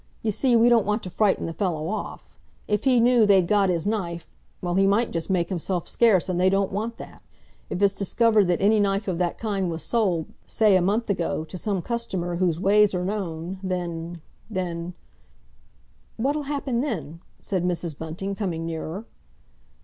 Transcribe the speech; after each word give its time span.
You 0.23 0.31
see, 0.31 0.55
we 0.55 0.67
don't 0.67 0.87
want 0.87 1.03
to 1.03 1.11
frighten 1.11 1.45
the 1.45 1.53
fellow 1.53 1.87
off. 1.87 2.27
If 2.67 2.85
he 2.85 2.99
knew 2.99 3.23
they'd 3.27 3.45
got 3.47 3.69
his 3.69 3.85
knife—well, 3.85 4.73
he 4.73 4.87
might 4.87 5.11
just 5.11 5.29
make 5.29 5.49
himself 5.49 5.87
scarce, 5.87 6.27
and 6.27 6.39
they 6.41 6.49
don't 6.49 6.71
want 6.71 6.97
that! 6.97 7.21
If 7.69 7.79
it's 7.83 7.93
discovered 7.93 8.47
that 8.47 8.61
any 8.61 8.79
knife 8.79 9.07
of 9.07 9.19
that 9.19 9.37
kind 9.37 9.69
was 9.69 9.83
sold, 9.83 10.25
say 10.47 10.75
a 10.75 10.81
month 10.81 11.11
ago, 11.11 11.43
to 11.45 11.55
some 11.55 11.83
customer 11.83 12.37
whose 12.37 12.59
ways 12.59 12.95
are 12.95 13.05
known, 13.05 13.59
then—then—" 13.61 14.95
"What'll 16.17 16.47
happen 16.49 16.81
then?" 16.81 17.19
said 17.39 17.63
Mrs. 17.63 17.95
Bunting, 17.95 18.33
coming 18.33 18.65
nearer. 18.65 19.05